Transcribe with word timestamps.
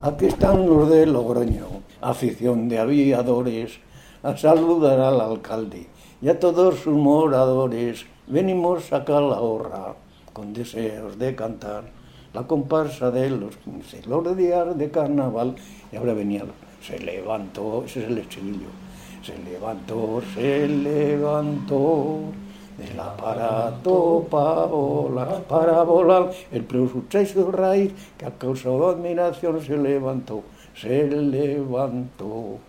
Aquí 0.00 0.26
están 0.26 0.64
los 0.64 0.88
de 0.88 1.06
Logroño, 1.06 1.82
afición 2.00 2.68
de 2.68 2.78
aviadores, 2.78 3.80
a 4.22 4.36
saludar 4.36 5.00
al 5.00 5.20
alcalde 5.20 5.88
y 6.22 6.28
a 6.28 6.38
todos 6.38 6.78
sus 6.78 6.94
moradores. 6.94 8.06
Venimos 8.28 8.92
a 8.92 9.04
Calahorra 9.04 9.96
con 10.32 10.52
deseos 10.52 11.18
de 11.18 11.34
cantar 11.34 11.82
la 12.32 12.46
comparsa 12.46 13.10
de 13.10 13.28
los 13.28 13.56
15, 13.56 14.02
los 14.06 14.36
días 14.36 14.78
de 14.78 14.88
carnaval. 14.88 15.56
Y 15.90 15.96
ahora 15.96 16.14
venía, 16.14 16.44
se 16.80 17.00
levantó, 17.00 17.82
ese 17.84 18.04
es 18.04 18.06
el 18.06 18.18
estribillo, 18.18 18.70
se 19.24 19.36
levantó, 19.50 20.22
se 20.32 20.68
levantó 20.68 22.20
de 22.78 23.00
aparato 23.00 24.24
parabola, 24.30 25.42
parabola, 25.48 26.30
el 26.52 26.62
preu 26.62 26.86
raíz 27.50 27.92
que 28.16 28.24
a 28.24 28.30
causa 28.30 28.70
de 28.70 28.86
admiración 28.86 29.60
se 29.60 29.76
levantou, 29.76 30.44
se 30.74 31.10
levantou. 31.10 32.60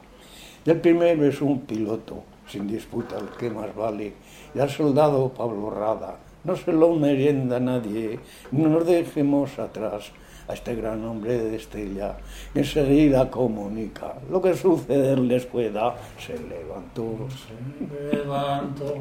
el 0.66 0.82
primeiro 0.82 1.26
es 1.26 1.42
un 1.42 1.62
piloto, 1.62 2.24
sin 2.48 2.68
disputa 2.68 3.18
el 3.18 3.30
que 3.38 3.50
más 3.50 3.74
vale, 3.76 4.14
y 4.54 4.60
al 4.60 4.70
soldado 4.70 5.30
Pablo 5.30 5.70
Rada, 5.70 6.18
no 6.44 6.56
se 6.56 6.74
lo 6.74 6.96
merienda 6.96 7.60
nadie, 7.60 8.20
no 8.52 8.68
nos 8.70 8.86
dejemos 8.86 9.60
atrás, 9.60 10.12
a 10.50 10.54
este 10.54 10.74
gran 10.76 11.06
hombre 11.06 11.38
de 11.38 11.56
Estella, 11.56 12.18
enseguida 12.56 13.30
comunica 13.30 14.16
lo 14.32 14.42
que 14.42 14.56
sucederles 14.56 15.46
pueda. 15.46 15.96
Se 16.18 16.34
levantó, 16.34 17.28
se 17.30 18.18
levantó, 18.18 18.96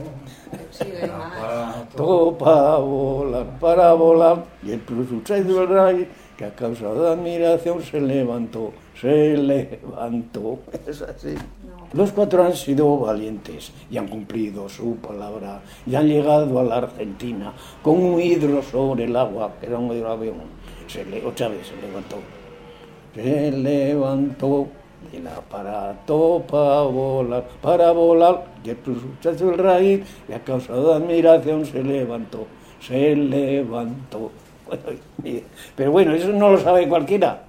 levantó 0.84 2.37
para 2.38 2.77
volar, 2.77 3.59
para 3.59 3.93
volar, 3.95 4.45
y 4.62 4.73
el 4.73 4.80
plus 4.80 5.09
del 5.27 5.69
rey, 5.69 6.09
que 6.37 6.45
a 6.45 6.55
causa 6.55 6.93
de 6.93 7.09
admiración 7.09 7.83
se 7.83 7.99
levantó, 7.99 8.73
se 9.01 9.37
levantó. 9.38 10.59
Es 10.87 11.01
así. 11.01 11.35
Los 11.95 12.12
cuatro 12.12 12.45
han 12.45 12.55
sido 12.55 12.99
valientes 12.99 13.73
y 13.90 13.96
han 13.96 14.09
cumplido 14.09 14.68
su 14.68 14.96
palabra 14.96 15.62
y 15.87 15.95
han 15.95 16.07
llegado 16.07 16.59
a 16.59 16.62
la 16.62 16.77
Argentina 16.77 17.55
con 17.83 17.99
un 17.99 18.21
hidro 18.21 18.62
sobre 18.62 19.05
el 19.05 19.16
agua, 19.16 19.52
que 19.59 19.66
era 19.66 19.79
un 19.79 19.90
hidroavión 19.96 20.68
se 20.88 21.04
le, 21.04 21.24
otra 21.24 21.48
vez 21.48 21.66
se 21.66 21.76
levantó. 21.86 22.18
Se 23.14 23.52
levantó 23.52 24.68
el 25.12 25.26
aparato 25.26 26.42
para 26.50 26.82
volar, 26.82 27.48
para 27.62 27.92
volar, 27.92 28.44
y 28.64 28.70
el 28.70 28.76
muchacho 28.86 29.50
el 29.50 29.59
raíz, 29.59 30.00
y 30.28 30.32
a 30.32 30.40
causa 30.40 30.74
de 30.74 30.94
admiración 30.94 31.64
se 31.66 31.82
levantó, 31.82 32.46
se 32.80 33.14
levantó. 33.14 34.30
pero 35.76 35.92
bueno, 35.92 36.12
eso 36.12 36.28
no 36.28 36.50
lo 36.50 36.59
sabe 36.59 36.88
cualquiera. 36.88 37.48